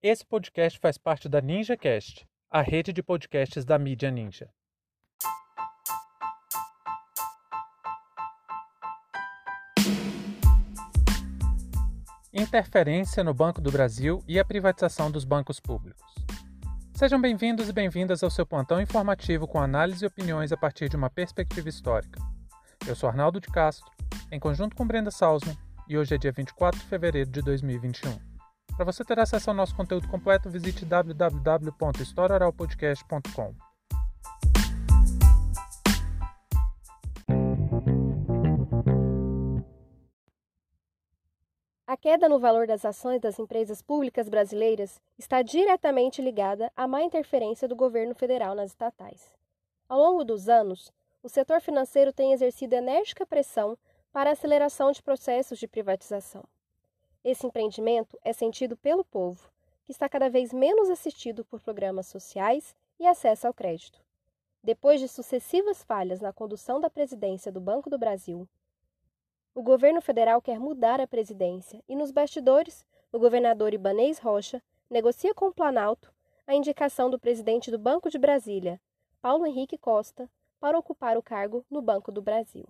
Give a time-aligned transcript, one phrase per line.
[0.00, 4.48] Esse podcast faz parte da NinjaCast, a rede de podcasts da mídia Ninja.
[12.32, 16.14] Interferência no Banco do Brasil e a privatização dos bancos públicos.
[16.94, 20.94] Sejam bem-vindos e bem-vindas ao seu plantão informativo com análise e opiniões a partir de
[20.94, 22.20] uma perspectiva histórica.
[22.86, 23.90] Eu sou Arnaldo de Castro,
[24.30, 25.58] em conjunto com Brenda Salzman,
[25.88, 28.37] e hoje é dia 24 de fevereiro de 2021.
[28.78, 33.54] Para você ter acesso ao nosso conteúdo completo, visite www.historioralpodcast.com.
[41.88, 47.02] A queda no valor das ações das empresas públicas brasileiras está diretamente ligada à má
[47.02, 49.34] interferência do governo federal nas estatais.
[49.88, 53.76] Ao longo dos anos, o setor financeiro tem exercido enérgica pressão
[54.12, 56.44] para a aceleração de processos de privatização.
[57.24, 59.50] Esse empreendimento é sentido pelo povo,
[59.84, 64.00] que está cada vez menos assistido por programas sociais e acesso ao crédito.
[64.62, 68.48] Depois de sucessivas falhas na condução da presidência do Banco do Brasil,
[69.54, 75.34] o governo federal quer mudar a presidência e, nos bastidores, o governador Ibanês Rocha negocia
[75.34, 76.12] com o Planalto
[76.46, 78.80] a indicação do presidente do Banco de Brasília,
[79.20, 82.66] Paulo Henrique Costa, para ocupar o cargo no Banco do Brasil.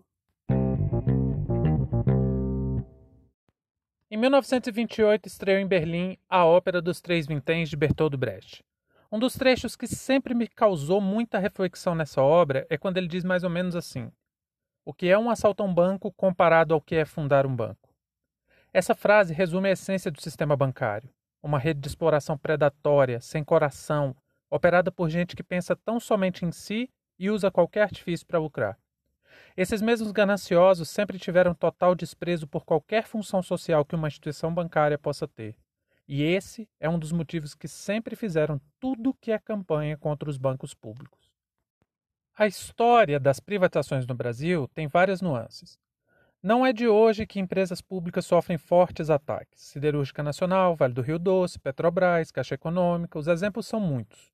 [4.11, 8.65] Em 1928 estreou em Berlim a Ópera dos Três Vinténs de Bertold Brecht.
[9.13, 13.23] Um dos trechos que sempre me causou muita reflexão nessa obra é quando ele diz
[13.23, 14.11] mais ou menos assim:
[14.83, 17.95] O que é um assalto a um banco comparado ao que é fundar um banco?
[18.73, 21.11] Essa frase resume a essência do sistema bancário,
[21.43, 24.17] uma rede de exploração predatória, sem coração,
[24.49, 28.79] operada por gente que pensa tão somente em si e usa qualquer artifício para lucrar.
[29.59, 34.97] Esses mesmos gananciosos sempre tiveram total desprezo por qualquer função social que uma instituição bancária
[34.97, 35.57] possa ter.
[36.07, 40.39] E esse é um dos motivos que sempre fizeram tudo que é campanha contra os
[40.39, 41.33] bancos públicos.
[42.37, 45.77] A história das privatizações no Brasil tem várias nuances.
[46.41, 49.61] Não é de hoje que empresas públicas sofrem fortes ataques.
[49.61, 54.31] Siderúrgica Nacional, Vale do Rio Doce, Petrobras, Caixa Econômica, os exemplos são muitos.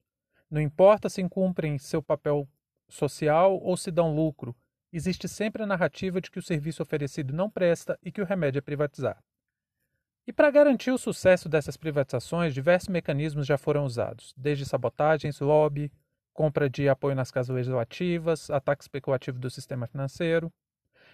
[0.51, 2.47] Não importa se cumprem seu papel
[2.91, 4.55] social ou se dão lucro,
[4.97, 8.59] existe sempre a narrativa de que o serviço oferecido não presta e que o remédio
[8.59, 9.23] é privatizar.
[10.27, 15.93] E para garantir o sucesso dessas privatizações, diversos mecanismos já foram usados, desde sabotagens, lobby,
[16.33, 20.51] compra de apoio nas casas legislativas, ataque especulativo do sistema financeiro.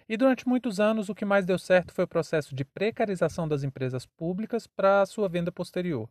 [0.08, 3.62] E durante muitos anos, o que mais deu certo foi o processo de precarização das
[3.62, 6.08] empresas públicas para a sua venda posterior.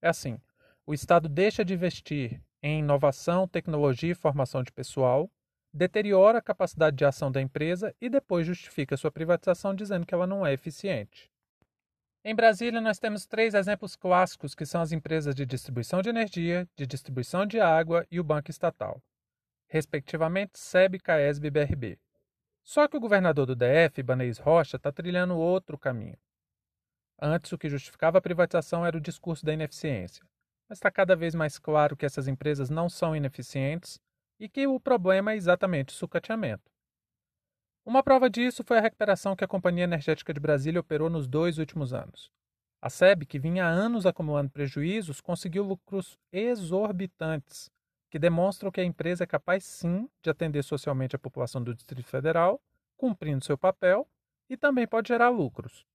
[0.00, 0.38] É assim:
[0.86, 5.30] o Estado deixa de investir em inovação, tecnologia e formação de pessoal,
[5.72, 10.26] deteriora a capacidade de ação da empresa e depois justifica sua privatização dizendo que ela
[10.26, 11.30] não é eficiente.
[12.24, 16.68] Em Brasília, nós temos três exemplos clássicos que são as empresas de distribuição de energia,
[16.76, 19.02] de distribuição de água e o Banco Estatal,
[19.66, 21.98] respectivamente SEB, CAESB e BRB.
[22.62, 26.16] Só que o governador do DF, Banês Rocha, está trilhando outro caminho.
[27.20, 30.24] Antes, o que justificava a privatização era o discurso da ineficiência,
[30.68, 34.00] mas está cada vez mais claro que essas empresas não são ineficientes
[34.42, 36.68] e que o problema é exatamente o sucateamento.
[37.86, 41.58] Uma prova disso foi a recuperação que a Companhia Energética de Brasília operou nos dois
[41.58, 42.28] últimos anos.
[42.80, 47.70] A SEB, que vinha há anos acumulando prejuízos, conseguiu lucros exorbitantes,
[48.10, 52.08] que demonstram que a empresa é capaz sim de atender socialmente a população do Distrito
[52.08, 52.60] Federal,
[52.96, 54.08] cumprindo seu papel,
[54.50, 55.86] e também pode gerar lucros.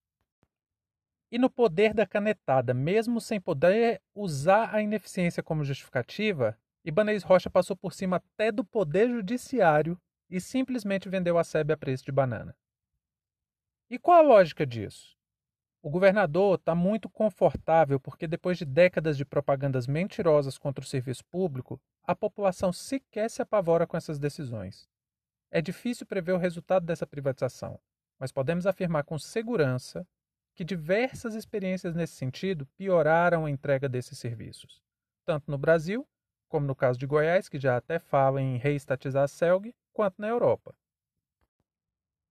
[1.30, 6.57] E no poder da canetada, mesmo sem poder usar a ineficiência como justificativa,
[6.88, 10.00] Ibanez Rocha passou por cima até do poder judiciário
[10.30, 12.56] e simplesmente vendeu a SEB a preço de banana.
[13.90, 15.18] E qual a lógica disso?
[15.81, 21.25] O governador está muito confortável porque, depois de décadas de propagandas mentirosas contra o serviço
[21.25, 24.88] público, a população sequer se apavora com essas decisões.
[25.52, 27.78] É difícil prever o resultado dessa privatização,
[28.18, 30.08] mas podemos afirmar com segurança
[30.56, 34.81] que diversas experiências nesse sentido pioraram a entrega desses serviços,
[35.25, 36.07] tanto no Brasil
[36.47, 40.27] como no caso de Goiás, que já até fala em reestatizar a CELG, quanto na
[40.27, 40.75] Europa.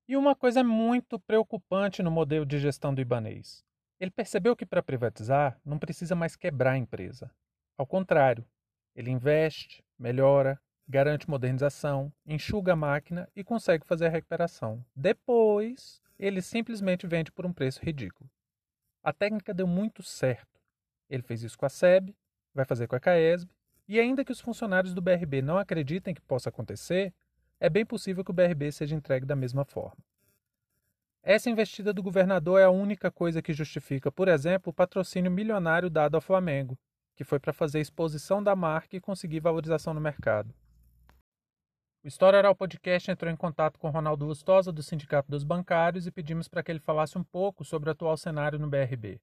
[0.09, 3.65] E uma coisa muito preocupante no modelo de gestão do Ibanês.
[3.99, 7.31] Ele percebeu que para privatizar não precisa mais quebrar a empresa.
[7.77, 8.47] Ao contrário,
[8.95, 14.85] ele investe, melhora, garante modernização, enxuga a máquina e consegue fazer a recuperação.
[14.95, 18.31] Depois, ele simplesmente vende por um preço ridículo.
[19.03, 20.61] A técnica deu muito certo.
[21.11, 22.15] Ele fez isso com a SEB,
[22.55, 23.56] vai fazer com a CAESB
[23.89, 27.13] e ainda que os funcionários do BRB não acreditem que possa acontecer,
[27.61, 29.99] é bem possível que o BRB seja entregue da mesma forma.
[31.23, 35.91] Essa investida do governador é a única coisa que justifica, por exemplo, o patrocínio milionário
[35.91, 36.79] dado ao Flamengo,
[37.17, 40.55] que foi para fazer exposição da marca e conseguir valorização no mercado.
[42.05, 46.13] O História Oral Podcast entrou em contato com Ronaldo Lustosa, do Sindicato dos Bancários, e
[46.13, 49.21] pedimos para que ele falasse um pouco sobre o atual cenário no BRB.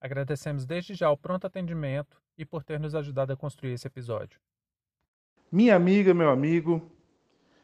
[0.00, 4.38] Agradecemos desde já o pronto atendimento e por ter nos ajudado a construir esse episódio.
[5.50, 6.82] Minha amiga, meu amigo,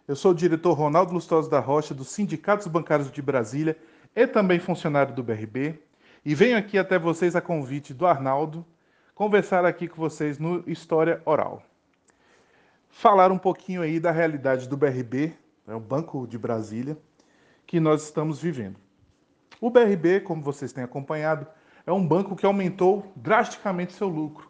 [0.07, 2.09] eu sou o diretor Ronaldo Lustosa da Rocha, dos
[2.67, 3.77] Bancários de Brasília
[4.15, 5.81] e também funcionário do BRB,
[6.25, 8.67] e venho aqui até vocês a convite do Arnaldo
[9.15, 11.63] conversar aqui com vocês no História Oral
[12.91, 15.33] falar um pouquinho aí da realidade do BRB,
[15.67, 16.99] é o Banco de Brasília,
[17.67, 18.77] que nós estamos vivendo.
[19.61, 21.47] O BRB, como vocês têm acompanhado,
[21.87, 24.50] é um banco que aumentou drasticamente seu lucro,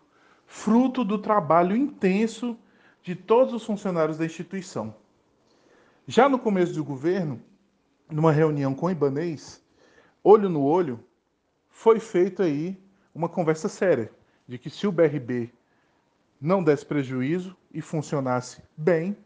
[0.50, 2.58] fruto do trabalho intenso
[3.04, 4.92] de todos os funcionários da instituição.
[6.08, 7.40] Já no começo do governo,
[8.10, 9.64] numa reunião com o Ibanês,
[10.24, 10.98] olho no olho,
[11.68, 12.76] foi feita aí
[13.14, 14.10] uma conversa séria
[14.46, 15.52] de que se o BRB
[16.40, 19.16] não desse prejuízo e funcionasse bem,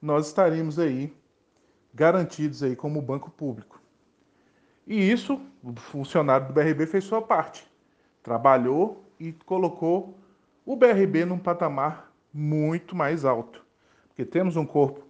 [0.00, 1.14] nós estaríamos aí
[1.92, 3.78] garantidos aí como banco público.
[4.86, 7.70] E isso, o funcionário do BRB fez sua parte.
[8.22, 10.18] Trabalhou e colocou
[10.64, 13.64] o BRB num patamar muito mais alto.
[14.08, 15.06] Porque temos um corpo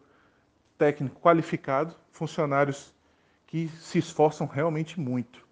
[0.79, 2.93] técnico qualificado, funcionários
[3.47, 5.47] que se esforçam realmente muito.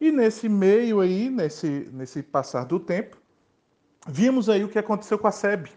[0.00, 3.16] E nesse meio aí, nesse, nesse passar do tempo,
[4.06, 5.70] vimos aí o que aconteceu com a SEB.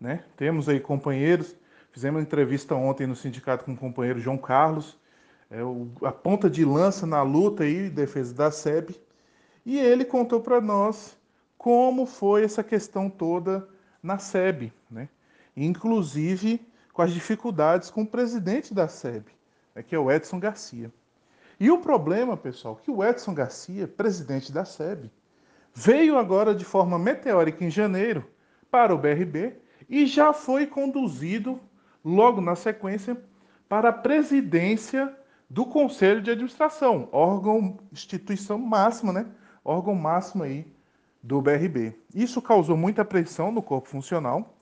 [0.00, 0.24] Né?
[0.36, 1.54] Temos aí companheiros,
[1.90, 4.98] fizemos entrevista ontem no sindicato com o companheiro João Carlos,
[5.50, 8.98] é, o, a ponta de lança na luta aí, defesa da SEB,
[9.64, 11.15] e ele contou para nós
[11.66, 13.68] como foi essa questão toda
[14.00, 15.08] na SEB, né?
[15.56, 19.24] inclusive com as dificuldades com o presidente da SEB,
[19.74, 20.92] né, que é o Edson Garcia.
[21.58, 25.10] E o problema, pessoal, que o Edson Garcia, presidente da SEB,
[25.74, 28.24] veio agora de forma meteórica em janeiro
[28.70, 29.56] para o BRB
[29.90, 31.58] e já foi conduzido
[32.04, 33.20] logo na sequência
[33.68, 35.12] para a presidência
[35.50, 39.26] do Conselho de Administração, órgão, instituição máxima, né?
[39.64, 40.75] Órgão máximo aí
[41.26, 41.98] do BRB.
[42.14, 44.56] Isso causou muita pressão no corpo funcional.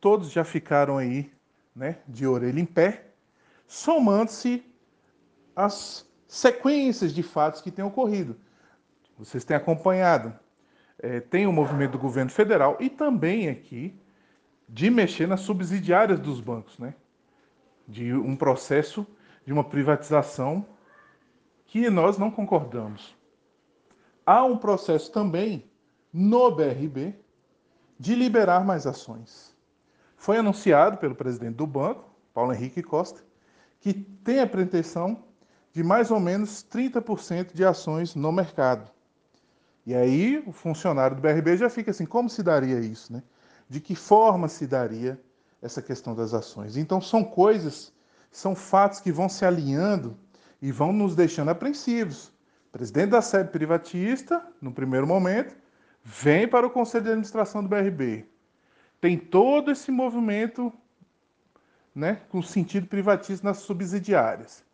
[0.00, 1.30] Todos já ficaram aí,
[1.76, 3.10] né, de orelha em pé,
[3.66, 4.64] somando-se
[5.54, 8.36] as sequências de fatos que têm ocorrido.
[9.18, 10.34] Vocês têm acompanhado
[10.98, 13.94] é, tem o movimento do governo federal e também aqui
[14.68, 16.94] de mexer nas subsidiárias dos bancos, né?
[17.86, 19.06] De um processo
[19.46, 20.66] de uma privatização
[21.66, 23.14] que nós não concordamos.
[24.26, 25.67] Há um processo também
[26.12, 27.14] no BRB
[27.98, 29.56] de liberar mais ações.
[30.16, 33.22] Foi anunciado pelo presidente do banco, Paulo Henrique Costa,
[33.80, 35.24] que tem a pretensão
[35.72, 38.90] de mais ou menos 30% de ações no mercado.
[39.86, 43.22] E aí o funcionário do BRB já fica assim, como se daria isso, né?
[43.68, 45.20] De que forma se daria
[45.62, 46.76] essa questão das ações?
[46.76, 47.92] Então são coisas,
[48.30, 50.16] são fatos que vão se alinhando
[50.60, 52.32] e vão nos deixando apreensivos.
[52.72, 55.56] Presidente da SEB privatista, no primeiro momento,
[56.08, 58.24] vem para o conselho de administração do BRB.
[58.98, 60.72] Tem todo esse movimento
[61.94, 64.64] né, com sentido privatista nas subsidiárias.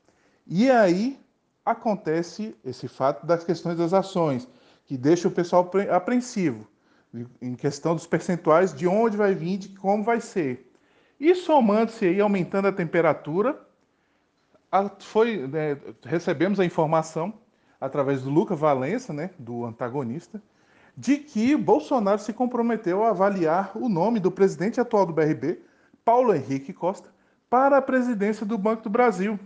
[0.46, 1.18] E aí
[1.64, 4.48] acontece esse fato das questões das ações
[4.84, 6.68] que deixa o pessoal apreensivo
[7.42, 10.72] em questão dos percentuais de onde vai vir, de como vai ser.
[11.18, 13.60] E somando-se aí, aumentando a temperatura,
[15.00, 17.34] foi, né, recebemos a informação
[17.80, 20.40] através do Luca Valença, né, do antagonista,
[20.96, 25.60] de que Bolsonaro se comprometeu a avaliar o nome do presidente atual do BRB,
[26.04, 27.08] Paulo Henrique Costa,
[27.50, 29.38] para a presidência do Banco do Brasil.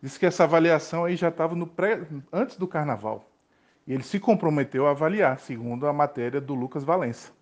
[0.00, 3.24] Diz que essa avaliação aí já estava pré, antes do carnaval.
[3.86, 7.32] E ele se comprometeu a avaliar, segundo a matéria do Lucas Valença.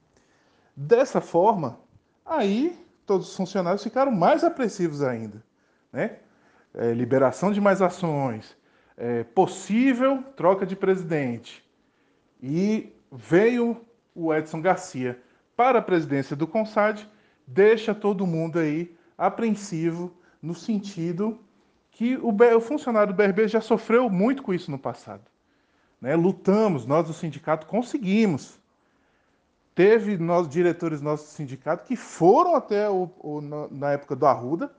[0.75, 1.78] Dessa forma,
[2.25, 5.42] aí todos os funcionários ficaram mais apressivos ainda.
[5.92, 6.16] Né?
[6.75, 8.56] É, liberação de mais ações,
[8.96, 11.64] é, possível troca de presidente.
[12.42, 15.20] E veio o Edson Garcia
[15.56, 17.09] para a presidência do CONSAD,
[17.47, 21.38] deixa todo mundo aí apreensivo no sentido
[21.90, 25.23] que o, o funcionário do BRB já sofreu muito com isso no passado.
[26.00, 26.16] Né?
[26.16, 28.59] Lutamos, nós do sindicato conseguimos.
[29.75, 34.73] Teve nós, diretores nossos do sindicato que foram até o, o, na época do Arruda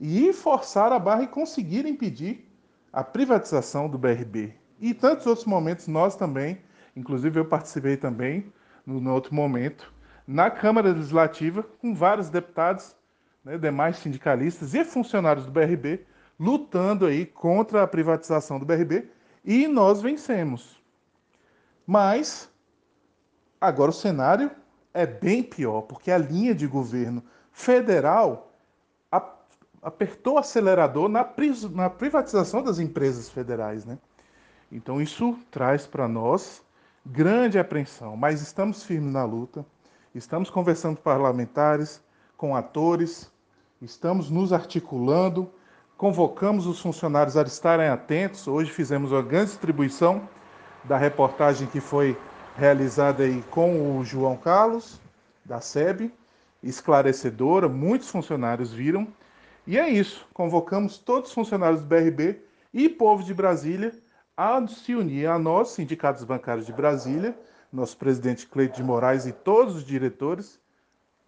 [0.00, 2.48] e forçaram a barra e conseguiram impedir
[2.92, 4.54] a privatização do BRB.
[4.80, 6.58] E tantos outros momentos nós também,
[6.98, 8.52] inclusive eu participei também,
[8.84, 9.92] no, no outro momento,
[10.26, 12.94] na Câmara Legislativa, com vários deputados,
[13.44, 16.04] né, demais sindicalistas e funcionários do BRB,
[16.38, 19.08] lutando aí contra a privatização do BRB
[19.44, 20.82] e nós vencemos.
[21.86, 22.50] Mas
[23.60, 24.50] agora o cenário
[24.92, 28.52] é bem pior, porque a linha de governo federal
[29.80, 33.96] apertou o acelerador na, privatização das empresas federais, né?
[34.70, 36.62] Então isso traz para nós
[37.10, 39.64] grande apreensão, mas estamos firmes na luta,
[40.14, 42.02] estamos conversando com parlamentares,
[42.36, 43.30] com atores,
[43.80, 45.50] estamos nos articulando,
[45.96, 48.46] convocamos os funcionários a estarem atentos.
[48.46, 50.28] Hoje fizemos uma grande distribuição
[50.84, 52.16] da reportagem que foi
[52.56, 55.00] realizada aí com o João Carlos,
[55.44, 56.12] da SEB,
[56.62, 59.08] esclarecedora, muitos funcionários viram.
[59.66, 62.38] E é isso, convocamos todos os funcionários do BRB
[62.72, 63.94] e povo de Brasília
[64.38, 67.36] a se unir a nós, sindicatos bancários de Brasília,
[67.72, 70.60] nosso presidente Cleide de Moraes e todos os diretores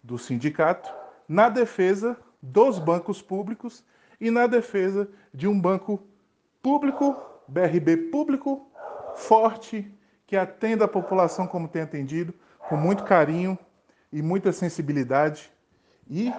[0.01, 0.89] do sindicato,
[1.27, 3.83] na defesa dos bancos públicos
[4.19, 6.01] e na defesa de um banco
[6.63, 7.17] público,
[7.49, 8.71] BRB público,
[9.13, 9.93] forte,
[10.25, 12.33] que atenda a população como tem atendido,
[12.69, 13.59] com muito carinho
[14.09, 15.51] e muita sensibilidade.
[16.09, 16.31] E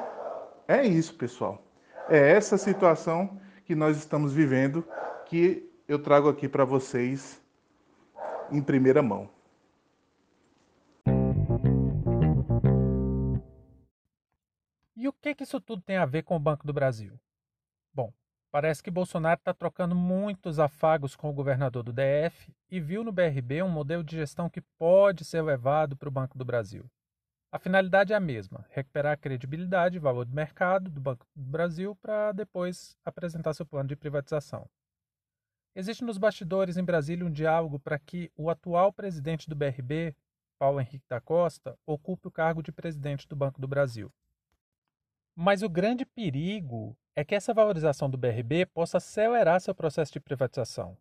[0.66, 1.62] é isso, pessoal.
[2.08, 4.82] É essa situação que nós estamos vivendo
[5.26, 7.40] que eu trago aqui para vocês
[8.50, 9.28] em primeira mão.
[14.96, 17.20] E o que, que isso tudo tem a ver com o Banco do Brasil?
[17.92, 18.10] Bom,
[18.50, 23.12] parece que Bolsonaro está trocando muitos afagos com o governador do DF e viu no
[23.12, 26.86] BRB um modelo de gestão que pode ser levado para o Banco do Brasil.
[27.50, 31.50] A finalidade é a mesma: recuperar a credibilidade e valor de mercado do Banco do
[31.50, 34.66] Brasil para depois apresentar seu plano de privatização.
[35.74, 40.14] Existe nos bastidores em Brasília um diálogo para que o atual presidente do BRB,
[40.58, 44.12] Paulo Henrique da Costa, ocupe o cargo de presidente do Banco do Brasil.
[45.34, 50.20] Mas o grande perigo é que essa valorização do BRB possa acelerar seu processo de
[50.20, 50.96] privatização.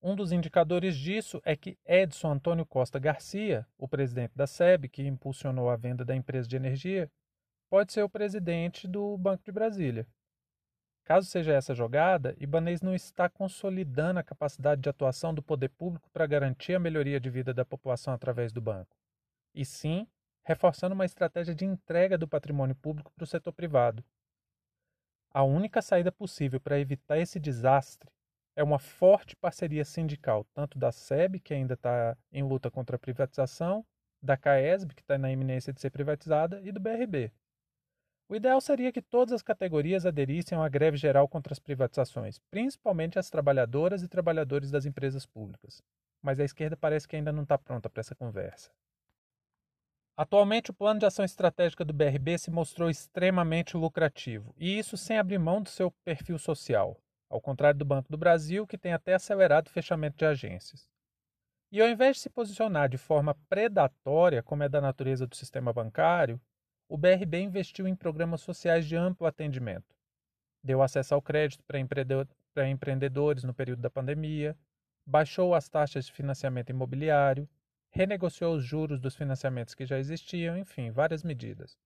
[0.00, 5.06] Um dos indicadores disso é que Edson Antônio Costa Garcia, o presidente da SEB, que
[5.06, 7.10] impulsionou a venda da empresa de energia,
[7.68, 10.06] pode ser o presidente do Banco de Brasília.
[11.12, 16.08] Caso seja essa jogada, Ibanez não está consolidando a capacidade de atuação do poder público
[16.08, 18.96] para garantir a melhoria de vida da população através do banco,
[19.54, 20.08] e sim
[20.42, 24.02] reforçando uma estratégia de entrega do patrimônio público para o setor privado.
[25.30, 28.10] A única saída possível para evitar esse desastre
[28.56, 32.98] é uma forte parceria sindical, tanto da SEB, que ainda está em luta contra a
[32.98, 33.84] privatização,
[34.22, 37.30] da CAESB, que está na iminência de ser privatizada, e do BRB,
[38.32, 43.18] o ideal seria que todas as categorias aderissem uma greve geral contra as privatizações, principalmente
[43.18, 45.82] as trabalhadoras e trabalhadores das empresas públicas.
[46.22, 48.70] Mas a esquerda parece que ainda não está pronta para essa conversa.
[50.16, 55.18] Atualmente, o plano de ação estratégica do BRB se mostrou extremamente lucrativo, e isso sem
[55.18, 56.98] abrir mão do seu perfil social,
[57.28, 60.88] ao contrário do Banco do Brasil, que tem até acelerado o fechamento de agências.
[61.70, 65.70] E ao invés de se posicionar de forma predatória, como é da natureza do sistema
[65.70, 66.40] bancário,
[66.92, 69.96] o BRB investiu em programas sociais de amplo atendimento.
[70.62, 74.54] Deu acesso ao crédito para empreendedores no período da pandemia,
[75.06, 77.48] baixou as taxas de financiamento imobiliário,
[77.88, 81.78] renegociou os juros dos financiamentos que já existiam, enfim, várias medidas.